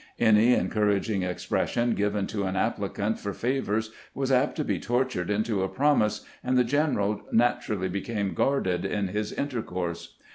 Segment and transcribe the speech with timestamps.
[0.17, 5.61] Any encouraging expression given to an applicant for favors was apt to be tortured into
[5.61, 10.17] a promise, and the general naturally became guarded in his intercourse.